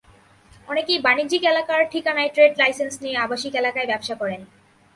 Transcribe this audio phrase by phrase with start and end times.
[0.67, 4.41] অনেকেই বাণিজ্যিক এলাকার ঠিকানায় ট্রেড লাইসেন্স নিয়ে আবাসিক এলাকায় ব্যবসা করেন।